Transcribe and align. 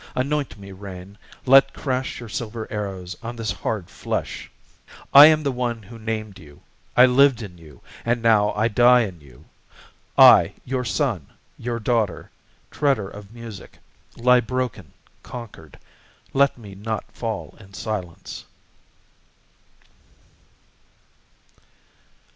Anoint 0.15 0.57
me, 0.57 0.71
rain, 0.71 1.15
let 1.45 1.75
crash 1.75 2.19
your 2.19 2.27
silver 2.27 2.67
arrows 2.71 3.15
On 3.21 3.35
this 3.35 3.51
hard 3.51 3.87
flesh! 3.87 4.49
I 5.13 5.27
am 5.27 5.43
the 5.43 5.51
one 5.51 5.83
who 5.83 5.99
named 5.99 6.39
you, 6.39 6.63
I 6.97 7.05
lived 7.05 7.43
in 7.43 7.59
you, 7.59 7.81
and 8.03 8.19
now 8.19 8.51
I 8.53 8.67
die 8.67 9.01
in 9.01 9.21
you. 9.21 9.45
I, 10.17 10.53
your 10.65 10.83
son, 10.85 11.27
your 11.55 11.79
daughter, 11.79 12.31
treader 12.71 13.07
of 13.09 13.31
music, 13.31 13.77
Lie 14.17 14.39
broken, 14.41 14.91
conquered.... 15.21 15.77
Let 16.33 16.57
me 16.57 16.73
not 16.73 17.03
fall 17.11 17.55
in 17.59 17.75
silence. 17.75 18.45